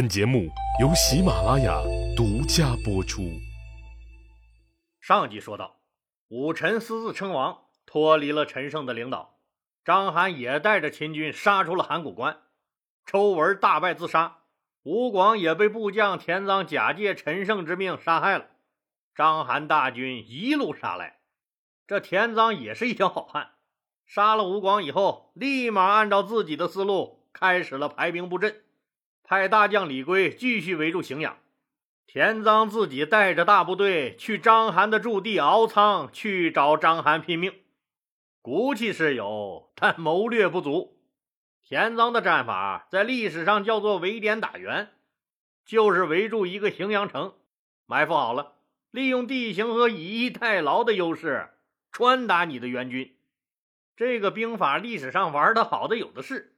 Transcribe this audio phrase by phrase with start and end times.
[0.00, 0.48] 本节目
[0.80, 1.78] 由喜马拉雅
[2.16, 3.38] 独家播出。
[4.98, 5.76] 上集说到，
[6.28, 9.36] 武臣私自称王，脱离了陈胜的领导，
[9.84, 12.38] 章邯也带着秦军杀出了函谷关，
[13.04, 14.38] 周文大败自杀，
[14.84, 18.46] 吴广也被部将田臧假借陈胜之命杀害了。
[19.14, 21.18] 章邯大军一路杀来，
[21.86, 23.50] 这田臧也是一条好汉，
[24.06, 28.62] 杀了吴广以后，立马按照自己的思路开始了排兵布阵。
[29.30, 31.38] 派大将李圭继续围住荥阳，
[32.04, 37.54] 田臧自己带着大部队去章邯的驻地敖仓去找章邯拼命。
[38.42, 40.98] 骨气是有，但谋略不足。
[41.62, 44.88] 田臧的战法在历史上叫做围点打援，
[45.64, 47.34] 就是围住一个荥阳城，
[47.86, 48.54] 埋伏好了，
[48.90, 51.50] 利用地形和以逸待劳的优势
[51.92, 53.14] 穿打你的援军。
[53.94, 56.56] 这个兵法历史上玩的好的有的是。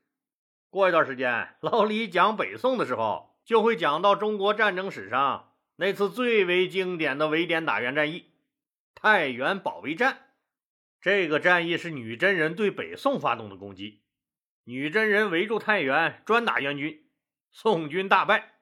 [0.72, 8.30] 过一段时间，老李讲北宋的时候，就会讲到中国战争史上那次最为经典的围点打援战役——
[8.96, 10.30] 太原保卫战。
[10.98, 14.00] 这个战役是女真人对北宋发动的攻击，
[14.64, 17.04] 女真人围住太原，专打援军，
[17.50, 18.54] 宋军大败，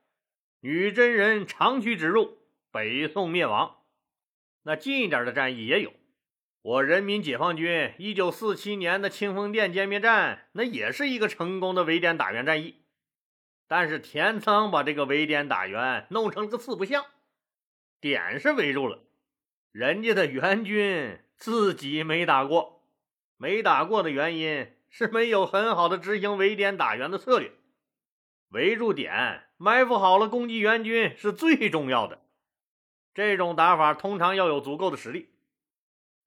[0.59, 2.39] 女真人长驱直入，
[2.73, 3.77] 北宋灭亡。
[4.65, 5.93] 那近一点的战役也有。
[6.63, 12.83] 我人民解放军一九四七年的清风店歼灭战，那也是一个成功的围点打援战役。
[13.67, 17.07] 但是田仓把这个围点打援弄成了个四不像，
[17.99, 18.99] 点是围住了，
[19.73, 22.85] 人家的援军自己没打过。
[23.39, 27.53] 没打过的原因是没有很好的执行围点打援的策略。
[28.51, 32.21] 围住点，埋伏好了攻击援军是最重要的。
[33.15, 35.31] 这种打法通常要有足够的实力。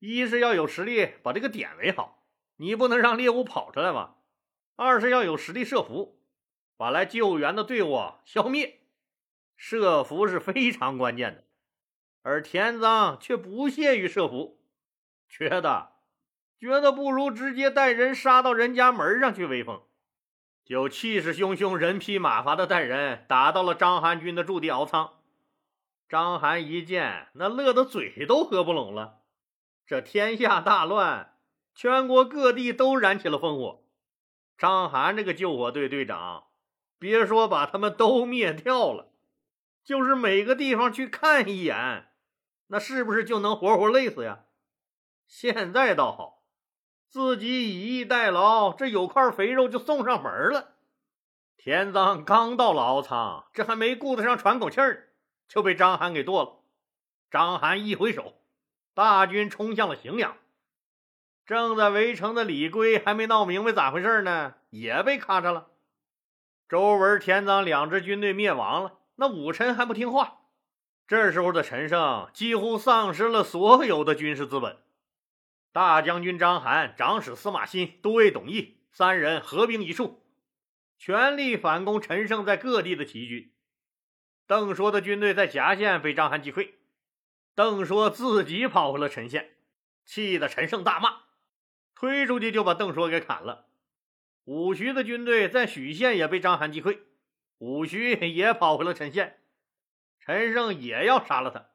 [0.06, 2.26] 一是要有实力把这个点围好，
[2.58, 4.16] 你不能让猎物跑出来嘛。
[4.76, 6.20] 二是要有实力设伏，
[6.76, 8.82] 把来救援的队伍消灭。
[9.56, 11.46] 设伏是非常关键的，
[12.22, 14.60] 而田臧却不屑于设伏，
[15.30, 15.94] 觉得
[16.60, 19.84] 觉得不如直接带人杀到人家门上去威风，
[20.66, 25.14] 就气势汹汹、人披马乏的带人打到了章邯军的驻地敖仓。
[26.10, 29.22] 章邯一见，那乐得嘴都合不拢了。
[29.86, 31.36] 这天下大乱，
[31.76, 33.84] 全国各地都燃起了烽火。
[34.58, 36.46] 张邯这个救火队队长，
[36.98, 39.12] 别说把他们都灭掉了，
[39.84, 42.08] 就是每个地方去看一眼，
[42.68, 44.46] 那是不是就能活活累死呀？
[45.28, 46.44] 现在倒好，
[47.08, 50.76] 自己以逸待劳，这有块肥肉就送上门了。
[51.58, 55.10] 田臧刚到了敖仓，这还没顾得上喘口气儿，
[55.48, 56.60] 就被张邯给剁了。
[57.30, 58.36] 张邯一挥手。
[58.94, 60.38] 大军冲向了荥阳，
[61.46, 65.70] 正在围城的李圭还没闹明白咋回事呢，也被咔嚓了。
[66.70, 70.42] 周文、田臧两支军队灭亡了，那武臣还不听话。
[71.08, 74.78] 这时候的陈胜几乎丧失了所有的军事资本。
[75.72, 80.24] 大将军章邯、长史司马欣、都尉董翳三人合兵一处，
[81.00, 83.52] 全力反攻陈胜在各地的起义军。
[84.46, 86.74] 邓说的军队在夹县被章邯击溃。
[87.56, 89.56] 邓说自己跑回了陈县，
[90.06, 91.24] 气得陈胜大骂，
[91.94, 93.68] 推出去就把邓说给砍了。
[94.46, 97.00] 武徐的军队在许县也被章邯击溃，
[97.60, 99.42] 武徐也跑回了陈县，
[100.20, 101.70] 陈胜也要杀了他。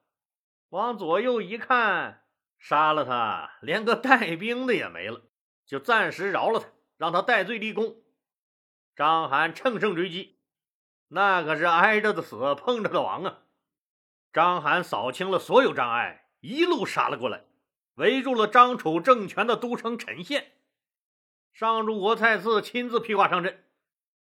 [0.70, 2.24] 往左右一看，
[2.58, 5.22] 杀了他，连个带兵的也没了，
[5.64, 6.66] 就暂时饶了他，
[6.96, 8.02] 让他戴罪立功。
[8.96, 10.40] 章邯乘胜追击，
[11.06, 13.42] 那可是挨着的死，碰着的亡啊！
[14.38, 17.42] 章邯扫清了所有障碍，一路杀了过来，
[17.96, 20.52] 围住了张楚政权的都城陈县。
[21.52, 23.64] 上柱国蔡赐亲自披挂上阵，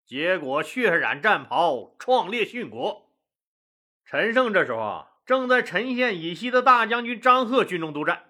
[0.05, 3.13] 结果血染战袍，创烈殉国。
[4.05, 8.29] 陈胜这时候啊，正在陈县以西的大将军张贺军中督战。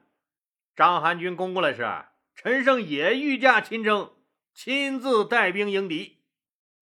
[0.75, 1.87] 章邯军攻过来时，
[2.33, 4.11] 陈胜也御驾亲征，
[4.55, 6.23] 亲自带兵迎敌，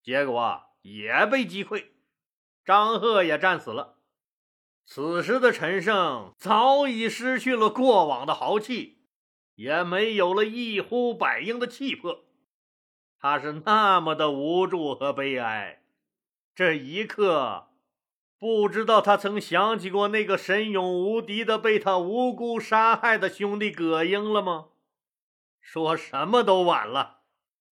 [0.02, 1.88] 结果也被击溃，
[2.64, 3.93] 张贺也战死了。
[4.86, 9.00] 此时的陈胜早已失去了过往的豪气，
[9.56, 12.26] 也没有了一呼百应的气魄，
[13.18, 15.84] 他是那么的无助和悲哀。
[16.54, 17.70] 这一刻，
[18.38, 24.68] 不知道他曾想起过那个神勇无敌的被他无辜杀害的兄弟葛英了吗？
[25.60, 27.22] 说什么都晚了，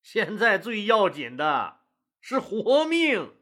[0.02, 1.82] 现在最要紧的
[2.22, 3.34] 是活命。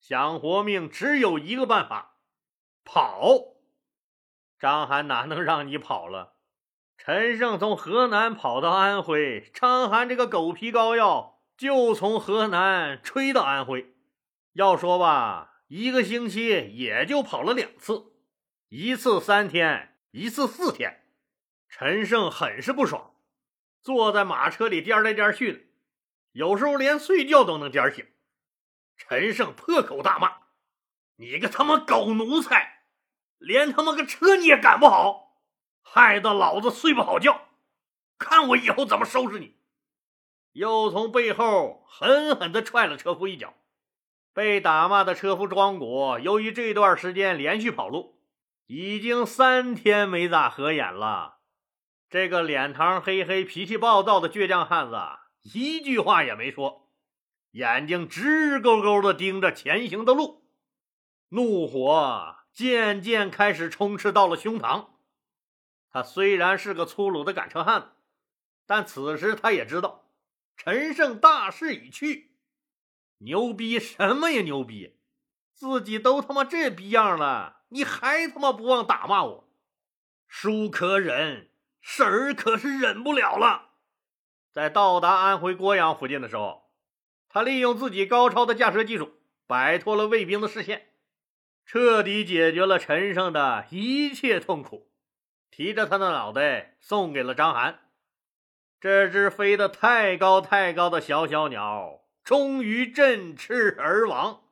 [0.00, 2.09] 想活命，只有一个办法。
[2.84, 3.56] 跑，
[4.58, 6.34] 章邯哪能让你跑了？
[6.98, 13.94] 陈胜从河南跑到安徽，章邯这个狗皮膏药就从河南吹到安徽。
[14.52, 18.12] 要说吧，一个星期也就跑了两次，
[18.68, 21.04] 一次三天，一次四天。
[21.68, 23.14] 陈胜很是不爽，
[23.80, 25.60] 坐在马车里颠来颠去的，
[26.32, 28.04] 有时候连睡觉都能颠醒。
[28.96, 30.39] 陈胜破口大骂
[31.20, 32.84] ：“你个他妈狗奴才，
[33.36, 35.34] 连他妈个车你也赶不好，
[35.82, 37.42] 害得老子睡不好觉。
[38.18, 39.58] 看我以后怎么收拾你！”
[40.52, 43.52] 又从背后狠狠地踹了车夫一脚。
[44.32, 48.18] 被打骂的车夫庄谷，由于这段时间连续跑路，
[48.66, 51.40] 已经三天没咋合眼了。
[52.08, 54.96] 这个脸膛黑黑、脾气暴躁的倔强汉子，
[55.54, 56.88] 一句话也没说，
[57.50, 60.39] 眼睛直勾勾地盯着前行的路，
[61.30, 64.88] 怒火渐渐开始充斥到了胸膛。
[65.90, 67.88] 他虽然是个粗鲁的赶车汉子，
[68.66, 70.10] 但此时他也知道，
[70.56, 72.36] 陈胜大势已去。
[73.18, 74.98] 牛逼什么呀牛逼！
[75.52, 79.48] 自己都他妈这逼样了，你还他妈不忘打骂我？
[80.26, 81.50] 叔可忍，
[81.80, 83.70] 婶儿可是忍不了了。
[84.50, 86.70] 在到达安徽涡阳附近的时候，
[87.28, 89.12] 他利用自己高超的驾车技术，
[89.46, 90.89] 摆脱了卫兵的视线，
[91.72, 94.90] 彻底解决了陈胜的一切痛苦，
[95.52, 97.76] 提着他的脑袋送给了张邯。
[98.80, 102.08] 这只飞得太高太高的小小鸟。
[102.24, 104.48] 终于振翅而亡，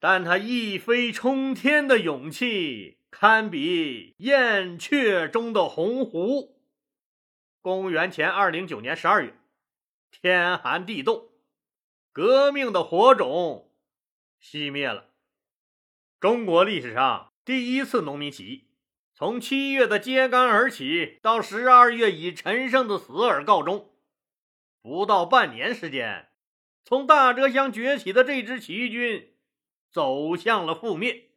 [0.00, 6.56] 但它一飞冲天的勇气堪比燕雀中的鸿鹄。
[7.60, 9.32] 公元前二零九年十二月，
[10.10, 11.28] 天寒地冻，
[12.12, 13.70] 革命的火种
[14.42, 15.11] 熄灭了。
[16.22, 18.68] 中国历史上第一次农民起义，
[19.12, 23.90] 从七月的揭竿而起，到十二月以陈胜的死而告终，
[24.80, 26.28] 不到半年时间。
[26.84, 29.34] 从大泽乡崛起的这支起义军，
[29.90, 31.30] 走向了覆灭。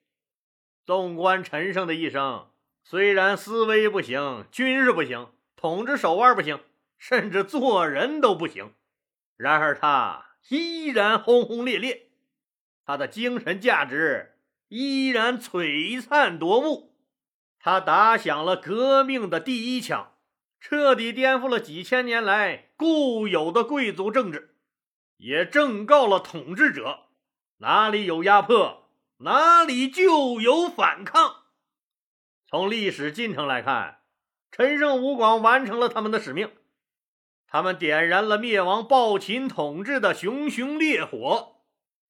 [0.85, 2.51] 纵观陈胜的一生，
[2.83, 6.59] 虽然思维不行，军事不行，统治手腕不行，
[6.99, 8.75] 甚至做人都不行，
[9.35, 12.11] 然而他依然轰轰烈烈，
[12.85, 14.33] 他的精神价值
[14.75, 16.93] 依然璀璨夺目。
[17.59, 20.11] 他打响了革命的第一枪，
[20.59, 24.55] 彻底颠覆了几千年来固有的贵族政治。
[25.17, 27.05] 也正告了统治者：
[27.59, 28.89] 哪里有压迫，
[29.19, 31.43] 哪里就有反抗。
[32.45, 33.99] 从历史进程来看，
[34.51, 36.51] 陈胜吴广完成了他们的使命，
[37.47, 41.61] 他们点燃了灭亡暴秦统治的熊熊烈火，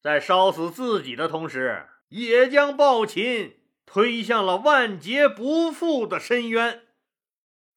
[0.01, 6.83] 在烧死自己的同时，也将暴秦推向了万劫不复的深渊。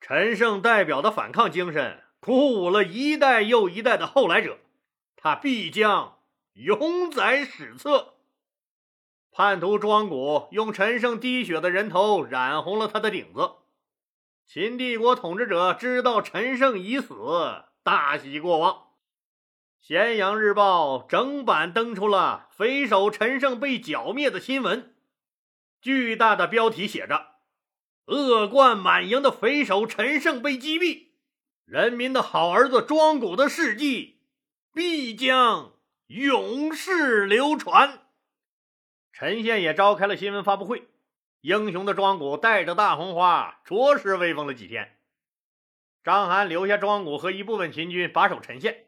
[0.01, 4.59] 陈胜代表的反抗精神，鼓舞了一代又一代的后来者。
[5.17, 6.19] 他必将
[6.55, 8.15] 永载史册。
[9.31, 13.51] 叛徒庄古用陈胜滴血的人头染红了他的顶子。
[14.47, 18.88] 秦帝国统治者知道陈胜已死，大喜过望。
[19.81, 24.95] 咸阳日报整版登出了匪首陈胜被剿灭的新闻，
[25.81, 27.37] 巨大的标题写着
[28.07, 31.09] ：“恶贯满盈的匪首陈胜被击毙，
[31.65, 34.17] 人民的好儿子庄古的事迹。”
[34.71, 35.73] 必将
[36.07, 38.07] 永世流传。
[39.13, 40.87] 陈县也召开了新闻发布会，
[41.41, 44.99] 英雄的庄古带着大红花，着实威风了几天。
[46.05, 48.87] 张邯留下庄古和一部分秦军把守陈县，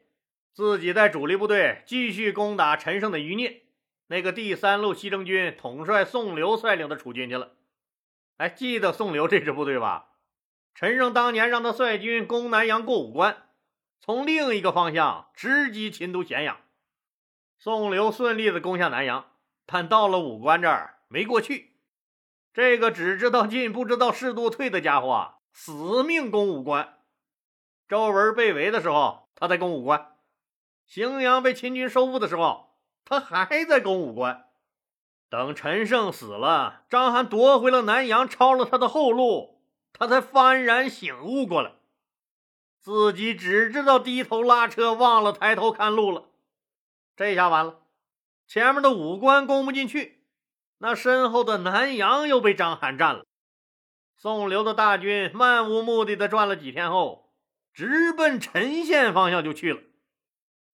[0.53, 3.63] 自己带主力部队继续攻打陈胜的余孽。
[4.09, 7.53] 那个第三路西征军统帅宋刘率领的楚军去了。
[8.39, 10.09] 哎，记得宋刘这支部队吧？
[10.75, 13.49] 陈胜当年让他率军攻南阳过五关。
[14.01, 16.59] 从另一个方向直击秦都咸阳，
[17.59, 19.33] 宋刘顺利的攻下南阳，
[19.67, 21.77] 但到了武关这儿没过去。
[22.53, 26.99] 这个只知道进不知道适度退的家伙啊，死命攻武关。
[27.87, 30.17] 周文被围的时候，他在攻武关；
[30.91, 34.47] 荥阳被秦军收复的时候，他还在攻武关。
[35.29, 41.75] 等陈胜死了，章邯夺回了南阳，抄了他的后路，他才幡然醒悟过来。
[42.81, 46.25] 自己只知道低头拉车，忘了抬头看路了。
[47.15, 47.79] 这下完了，
[48.49, 50.25] 前面的武关攻不进去，
[50.79, 53.25] 那身后的南阳又被章邯占了。
[54.17, 57.31] 宋刘的大军漫无目的的转了几天后，
[57.73, 59.81] 直奔陈县方向就去了。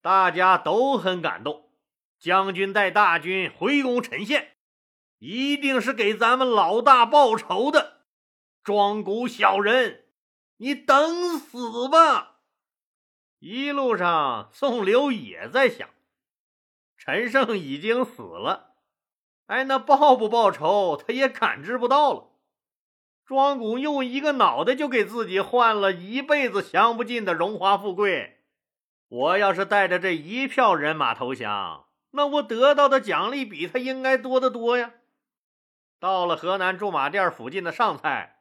[0.07, 1.69] 大家都很感动，
[2.17, 4.53] 将军带大军回攻陈县，
[5.19, 8.03] 一定是给咱们老大报仇的。
[8.63, 10.05] 庄谷小人。
[10.59, 12.37] 你等死吧！
[13.41, 15.89] 一路上，宋刘也在想：
[16.97, 18.77] 陈胜已经死了。
[19.47, 22.29] 哎，那报不报仇，他也感知不到了。
[23.25, 28.36] 庄古用一个脑袋就给自己换了一辈子享不尽的荣华富贵。
[29.09, 34.95] 我要是带着这一票人马投降，那我得到的奖励比他应该多得多呀。
[36.01, 38.41] 到了河南驻马店附近的上蔡，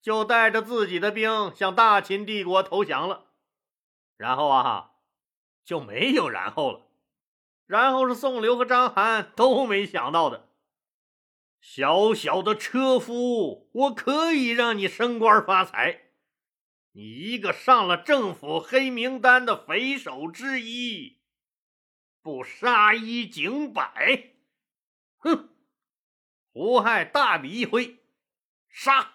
[0.00, 3.26] 就带着自己的兵向大秦帝国投降了。
[4.16, 4.90] 然后啊，
[5.64, 6.82] 就没有然后了。
[7.66, 10.50] 然后是宋刘和章邯都没想到的。
[11.60, 16.11] 小小的车夫，我可以让你升官发财。
[16.94, 21.22] 你一个上了政府黑名单的匪首之一，
[22.20, 24.34] 不杀一儆百？
[25.16, 25.48] 哼！
[26.52, 28.04] 胡亥大笔一挥，
[28.68, 29.14] 杀！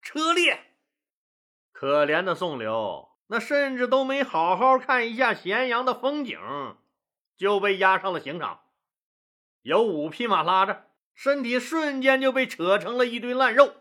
[0.00, 0.76] 车裂！
[1.72, 6.38] 可怜的宋刘，那甚至都没好好看一下咸阳的风景，
[7.36, 8.60] 就被押上了刑场。
[9.62, 13.74] 有五匹马拉着，身体瞬间就被扯成了一堆烂肉。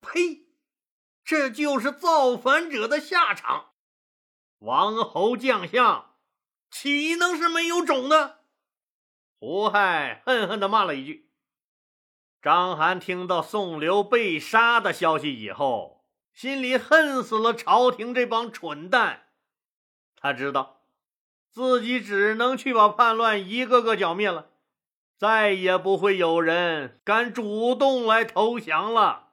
[0.00, 0.43] 呸！
[1.24, 3.70] 这就是造反者的下场。
[4.58, 6.14] 王侯将相，
[6.70, 8.40] 岂能是没有种的？
[9.38, 11.30] 胡亥恨恨地骂了一句。
[12.42, 19.28] 章邯听到宋刘被杀的消息以后，心里恨死了朝廷这帮蠢蛋。
[20.16, 20.82] 他知道
[21.50, 24.50] 自己只能去把叛乱一个个剿灭了，
[25.16, 29.23] 再也不会有人敢主动来投降了。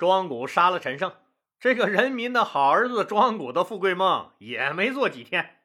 [0.00, 1.12] 庄古杀了陈胜，
[1.58, 5.60] 这个人民的好儿子庄古的富贵梦也没做几天，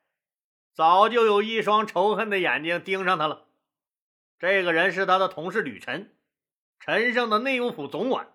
[0.74, 3.46] 早就有一双仇恨的眼睛盯上他了。
[4.38, 6.18] 这个人是他的同事吕臣。
[6.82, 8.28] 陈胜的内务府总管，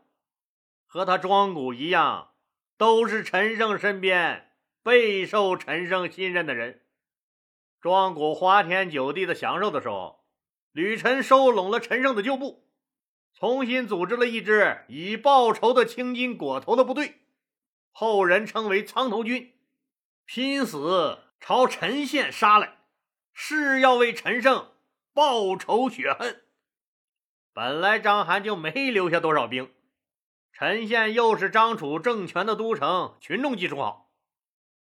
[0.87, 2.31] 和他庄古一样，
[2.79, 4.53] 都是陈胜身边
[4.83, 6.81] 备受陈胜信任的人。
[7.79, 10.25] 庄古花天酒地的享受的时候，
[10.73, 12.70] 吕臣收拢了陈胜的旧部，
[13.35, 17.21] 重新组织了一支以报仇的青筋裹头的部队，
[17.91, 19.55] 后人称为苍头军，
[20.27, 22.79] 拼死朝陈县杀来，
[23.33, 24.73] 是要为陈胜
[25.15, 26.43] 报仇雪恨。
[27.53, 29.73] 本来章邯就没留下多少兵，
[30.53, 34.13] 陈县又是张楚政权的都城，群众基础好，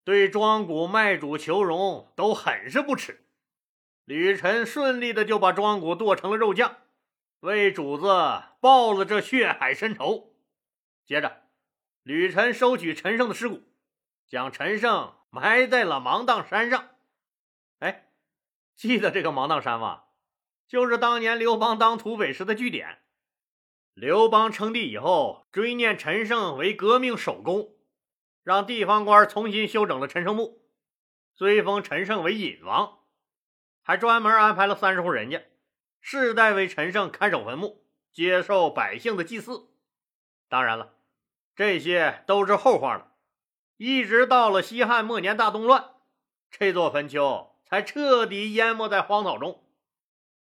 [0.02, 3.24] 对庄古卖主求荣都很是不耻。
[4.04, 6.76] 吕臣顺利的就把庄古剁成了肉酱，
[7.40, 8.06] 为主子
[8.60, 10.34] 报了这血海深仇。
[11.04, 11.44] 接着，
[12.02, 13.62] 吕臣收取陈胜的尸骨，
[14.26, 16.96] 将陈胜埋在了芒砀山上。
[17.78, 18.08] 哎，
[18.74, 20.04] 记得这个芒砀山吗？
[20.66, 22.98] 就是当年刘邦当土匪时的据点。
[23.94, 27.76] 刘邦称帝以后，追念陈胜为革命首功，
[28.42, 30.66] 让地方官重新修整了陈胜墓，
[31.36, 32.98] 追封陈胜为隐王，
[33.82, 35.42] 还专门安排了三十户人家，
[36.08, 37.82] 世代为陈胜看守坟墓，
[38.12, 39.66] 接受百姓的祭祀。
[40.48, 40.94] 当然了，
[41.56, 43.08] 这些都是后话了。
[43.76, 45.94] 一直到了西汉末年大动乱，
[46.48, 49.64] 这座坟丘才彻底淹没在荒草中。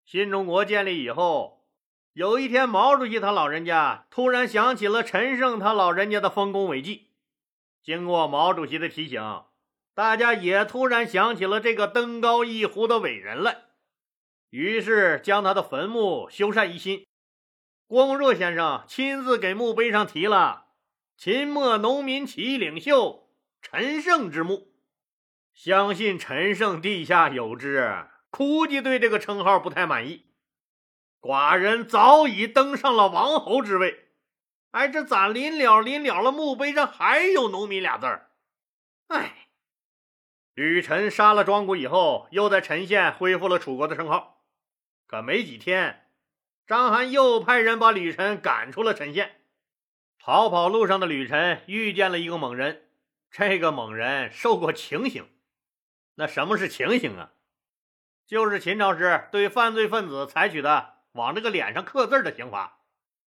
[0.06, 1.66] 新中国建立以后，
[2.14, 7.10] 有一天，毛主席他老人家突然想起了陈胜他老人家的丰功伟绩。
[7.82, 9.20] 经过毛主席的提醒，
[9.96, 13.65] 大家也突然想起了这个登高一呼的伟人来，
[14.56, 17.06] 于是将他的坟墓修缮一新。
[17.88, 20.68] 郭沫若先生亲自给墓碑上题了
[21.20, 23.30] “秦末农民起义领袖
[23.62, 24.72] 陈胜之墓”。
[25.54, 28.08] 相信陈胜地下有知。
[28.30, 30.26] 估计对这个称号不太满意，
[31.20, 34.10] 寡人早已登上了王侯之位，
[34.72, 38.32] 哎，这咋临了临了了，墓碑上还有“农民”俩字儿？
[39.08, 39.48] 哎，
[40.54, 44.45] 吕臣杀了庄古以后，又在陈县恢复了楚国的称号。
[45.08, 46.08] 可没几天，
[46.66, 49.42] 章邯又派人把吕臣赶出了陈县。
[50.18, 52.90] 逃跑路上的吕臣遇见了一个猛人，
[53.30, 55.30] 这个猛人受过情刑。
[56.16, 57.32] 那什么是情刑啊？
[58.26, 62.80] 就是秦朝时对犯罪分子采取的往这个脸上刻字的刑罚，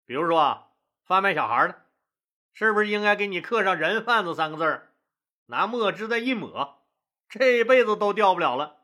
[0.04, 0.72] 比如说
[1.04, 1.86] 贩卖小孩的，
[2.52, 4.88] 是不是应该给你刻上“人贩子”三个字
[5.46, 6.82] 拿墨汁再一抹，
[7.28, 8.79] 这辈子都掉不了了。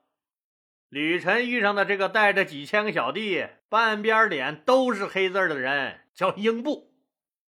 [0.88, 6.94] 吕臣遇上的这个带着几千个小弟，半边脸都是黑字的人，叫英布。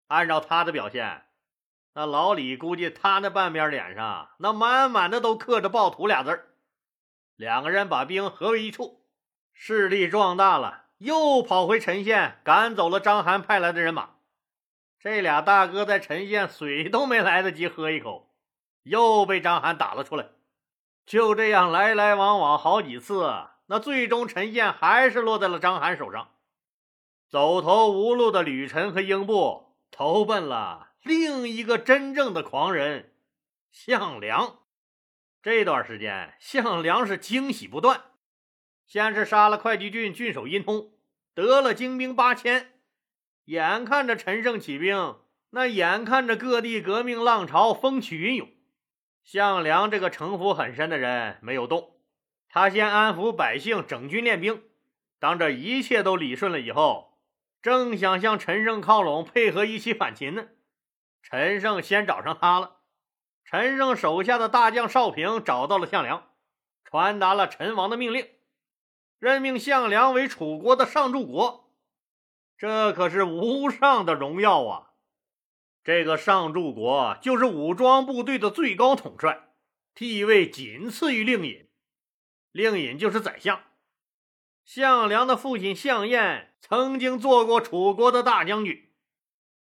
[0.08, 1.22] 按照他的表现，
[1.94, 6.48] 那老李估计他那半边脸上那满满的都刻着“暴徒”俩字儿。
[7.36, 9.06] 两个人把兵合为一处，
[9.52, 14.10] 势力壮大了，又跑回陈县，赶走了章邯派来的人马。
[14.98, 18.34] 这俩大哥在陈县水都没来得及喝一口，
[18.82, 20.26] 又被章邯打了出来。
[21.04, 23.30] 就这样来来往往好几次，
[23.66, 26.30] 那最终陈县还是落在了章邯手上。
[27.28, 33.12] 走投无路的吕臣和英布投奔了另一个真正的狂人
[33.70, 34.58] 项梁。
[35.42, 38.02] 这段时间，项梁是惊喜不断，
[38.84, 40.92] 先是杀了会稽郡郡守殷通，
[41.34, 42.72] 得了精兵八千。
[43.46, 45.16] 眼看着陈胜起兵，
[45.50, 48.48] 那眼看着各地革命浪潮风起云涌，
[49.22, 51.96] 项梁这个城府很深的人没有动。
[52.48, 54.64] 他先安抚百姓，整军练兵。
[55.18, 57.18] 当这一切都理顺了以后，
[57.62, 60.48] 正想向陈胜靠拢，配合一起反秦呢。
[61.22, 62.78] 陈胜先找上他了。
[63.44, 66.28] 陈胜手下的大将邵平找到了项梁，
[66.84, 68.26] 传达了陈王的命令，
[69.18, 71.70] 任命项梁为楚国的上柱国。
[72.56, 74.89] 这可是无上的荣耀啊！
[75.82, 79.50] 这个上柱国就是武装部队的最高统帅，
[79.94, 81.68] 地位仅次于令尹。
[82.52, 83.62] 令尹就是宰相。
[84.64, 88.92] 项梁的父亲项燕曾经做过楚国的大将军。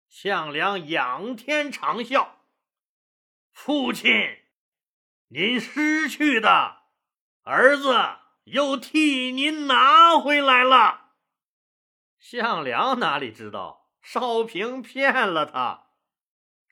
[0.07, 2.27] 项梁仰天长啸
[3.51, 4.11] ：“父亲，
[5.27, 6.83] 您失去的
[7.43, 7.93] 儿子
[8.45, 11.15] 又替您拿回来了。”
[12.17, 15.84] 项梁哪里知道少平骗了他，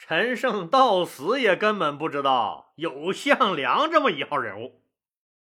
[0.06, 4.84] 陈胜到死也根本不知道有项梁这么一号人物。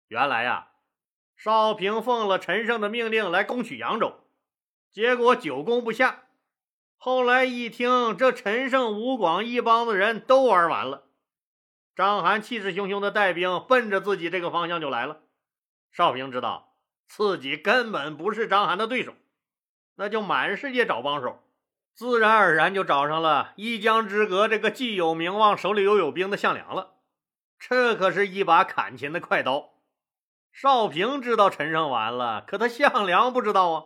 [0.08, 0.70] 原来呀，
[1.36, 4.22] 少平奉了陈胜的命令来攻取扬州，
[4.90, 6.28] 结果久攻不下。
[6.96, 11.04] 后来一听，这陈胜、吴广一帮子人都玩完了，
[11.94, 15.24] 章邯气势汹汹的带兵奔着自己这个方向就来了。
[15.92, 19.14] 少平知道自己根本不是章邯的对手。
[19.96, 21.44] 那就满世界找帮手，
[21.94, 26.96] 自然而然就找上了一江之隔这个既有名望、手里又有兵的项梁了。
[27.60, 29.76] 这可是一把砍秦的快刀。
[30.52, 33.86] 少平知道陈胜完了，可他项梁不知道啊。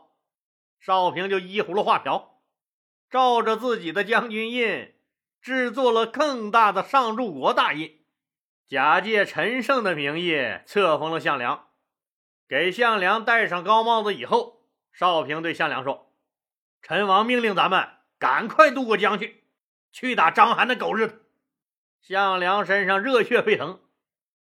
[0.79, 2.41] 少平就依葫芦画瓢，
[3.09, 4.93] 照着自己的将军印，
[5.41, 7.99] 制作了更大的上柱国大印，
[8.65, 11.67] 假借陈胜的名义册封了项梁，
[12.47, 14.61] 给项梁戴上高帽子以后。
[14.91, 16.11] 少平对项梁说
[16.81, 17.87] ：“陈王命令咱们
[18.19, 19.43] 赶快渡过江去，
[19.91, 21.19] 去打章邯的狗日的！”
[22.01, 23.79] 项梁身上热血沸腾，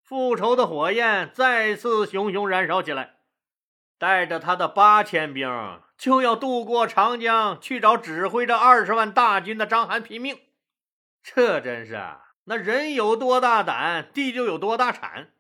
[0.03, 3.17] 复仇的火焰再次熊熊燃烧起来，
[3.99, 10.41] 带着他的八千兵就要渡过长江去找指挥着二十万大军的章邯拼命。
[11.23, 12.01] 这真是
[12.45, 15.31] 那人有多大胆，地就有多大产。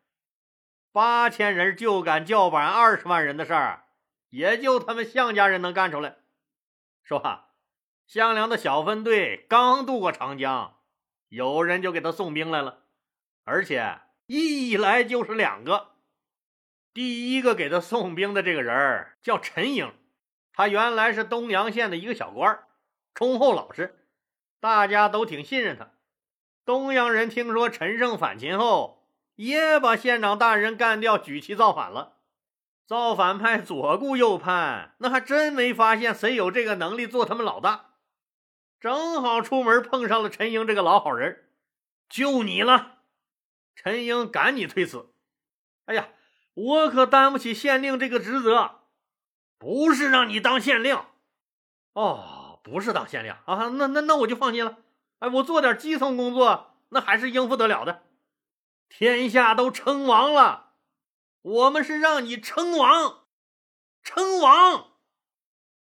[0.92, 3.84] 八千人就敢叫板二十万人的事儿。
[4.28, 6.16] 也就他们项家人能干出来，
[7.02, 7.51] 是吧？
[8.12, 10.74] 项梁的小分队刚渡过长江，
[11.30, 12.80] 有人就给他送兵来了，
[13.44, 15.92] 而且一来就是两个。
[16.92, 19.90] 第一个给他送兵的这个人叫陈英，
[20.52, 22.62] 他原来是东阳县的一个小官，
[23.14, 24.04] 忠厚老实，
[24.60, 25.92] 大家都挺信任他。
[26.66, 32.18] 东阳人听说陈胜反秦后，也把县长大人干掉，举旗造反了。
[32.86, 37.86] 造反派左顾右盼，那还真没发现谁有这个能力做他们老大。
[38.82, 41.48] 正好出门碰上了陈英这个老好人，
[42.08, 42.98] 就你了。
[43.76, 45.14] 陈英赶紧推辞
[45.86, 46.08] ：“哎呀，
[46.54, 48.80] 我可担不起县令这个职责，
[49.56, 51.00] 不是让你当县令。
[51.92, 54.78] 哦，不是当县令啊，那那那我就放心了。
[55.20, 58.02] 哎，我做点基层工作，那还是应付得了的。
[58.88, 60.72] 天下都称王了。”
[61.42, 63.26] 我们是让你称王，
[64.02, 64.92] 称王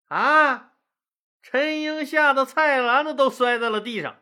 [0.08, 0.67] 啊！
[1.42, 4.18] 陈英吓得菜篮子都摔在了地上，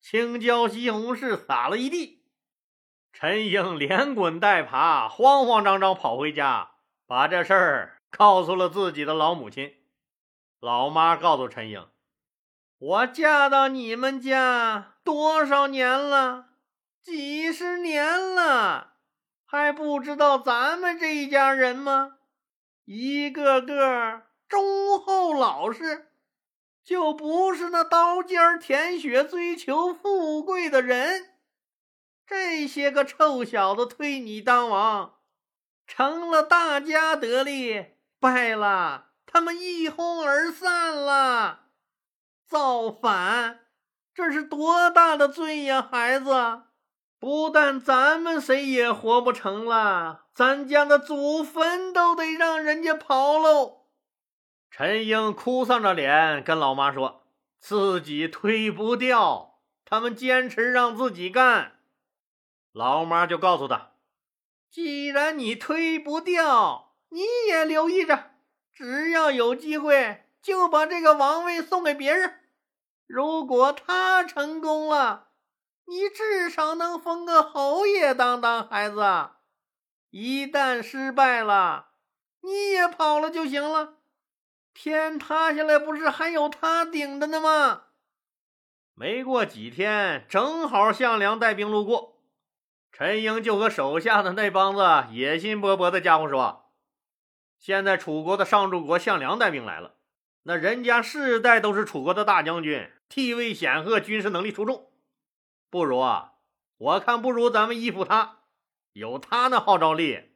[0.00, 2.24] 青椒、西红柿撒了一地。
[3.12, 6.72] 陈英连滚带爬，慌慌张张跑回家，
[7.06, 9.74] 把这事儿告诉了自己的老母亲。
[10.60, 11.88] 老妈告诉陈英
[12.78, 16.50] ：“我嫁到你们家多少年了？
[17.02, 18.88] 几十年了。”
[19.44, 22.18] 还不知道咱们这一家人吗？
[22.84, 26.09] 一个个忠厚老实，
[26.90, 31.36] 就不是那刀尖舔血、追求富贵的人。
[32.26, 35.14] 这些个臭小子推你当王，
[35.86, 41.66] 成了大家得利，败了他们一哄而散了。
[42.48, 43.60] 造反，
[44.12, 46.62] 这是多大的罪呀，孩子！
[47.20, 53.79] 不但咱们谁也活不成了，咱家的祖坟都得让人家刨喽！
[54.70, 57.24] 陈英哭丧着脸跟老妈说
[57.58, 61.80] ：“自己推不掉，他们坚持让自己干。”
[62.72, 63.90] 老妈就告诉他
[64.70, 68.30] ：“既然你推不掉，你也留意着，
[68.72, 72.40] 只要有机会，就把这个王位送给别人。
[73.06, 75.30] 如果他成功了，
[75.86, 79.02] 你至少能封个侯爷当当孩子；
[80.10, 81.88] 一旦失败了，
[82.42, 83.96] 你也跑了就行了。
[84.72, 87.82] 天塌下来不是还有他顶着呢吗？
[88.94, 92.20] 没过几天，正好项梁带兵路过。
[92.92, 96.70] 陈英就和手下的那帮子野心勃勃的家伙说
[97.58, 99.94] ：“现在楚国的上柱国项梁带兵来了，
[100.42, 104.90] 那人家世代都是楚国的大将军，地位显赫，军事能力出众。
[105.70, 106.34] 不如啊，
[106.76, 108.40] 我看不如咱们依附他，
[108.92, 110.32] 有他那号召力，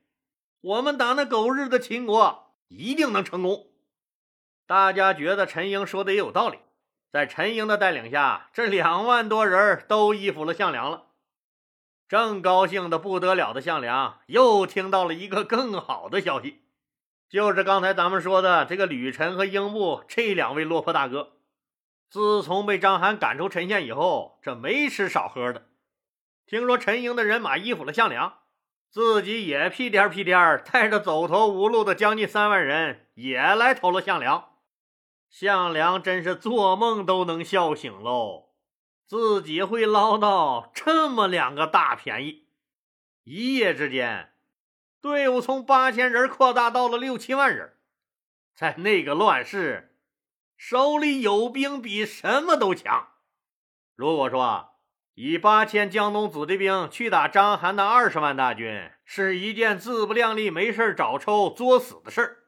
[0.60, 3.66] 我们打那狗日的秦国一定能成功。”
[4.66, 6.58] 大家觉得陈英说的也有道理，
[7.12, 11.04] 在陈英的带领下，这两万多人都依附了项梁了。
[12.08, 16.62] 正高兴的不得了的项梁，又听到了一个更好的消息，
[17.28, 21.32] 就是刚才咱们说的这个吕臣和英布这两位落魄大哥，
[22.08, 25.66] 自从被章邯赶出陈县以后，这没吃少喝的。
[26.46, 28.38] 听说陈英的人马依附了项梁，
[28.90, 34.53] 自己也屁颠屁颠带着走投无路的将近三万人也来投了项梁。
[35.36, 38.50] 项梁真是做梦都能笑醒喽。
[39.04, 42.46] 自己会捞到这么两个大便宜，
[43.24, 44.32] 一夜之间，
[45.00, 47.72] 队伍从八千人扩大到了六七万人。
[48.54, 49.96] 在那个乱世，
[50.56, 53.08] 手里有兵比什么都强。
[53.96, 54.76] 如果说
[55.14, 62.43] 以八千江东子弟兵去打章邯的二十万大军是一件自不量力、没事找抽作死的事儿，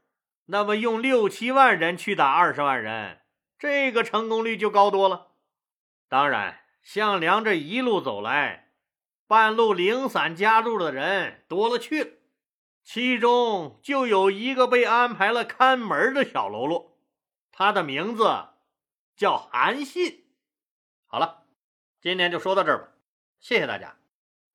[0.46, 3.20] 那么用六七万人去打二十万人，
[3.58, 5.32] 这个成功率就高多了。
[6.08, 8.70] 当然，项梁这一路走来，
[9.26, 12.10] 半路零散加入的人多了去了，
[12.84, 16.96] 其中就有一个被安排了看门的小喽啰，
[17.50, 18.50] 他的名字
[19.16, 20.26] 叫韩信。
[21.08, 21.42] 好了，
[22.00, 22.88] 今天就说到这儿吧，
[23.40, 23.96] 谢谢大家。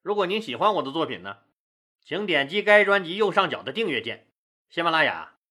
[0.01, 1.39] 如果您喜欢我的作品呢，
[2.01, 4.29] 请点击该专辑右上角的订阅键。
[4.69, 5.33] 喜马拉雅